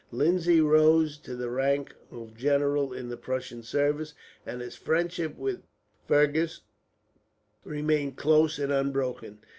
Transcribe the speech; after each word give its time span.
Lindsay 0.09 0.59
rose 0.59 1.15
to 1.19 1.35
the 1.35 1.51
rank 1.51 1.93
of 2.09 2.33
general 2.35 2.91
in 2.91 3.09
the 3.09 3.17
Prussian 3.17 3.61
service, 3.61 4.15
and 4.47 4.59
his 4.59 4.75
friendship 4.75 5.37
with 5.37 5.61
Fergus 6.07 6.61
remained 7.63 8.15
close 8.17 8.57
and 8.57 8.71
unbroken. 8.71 9.41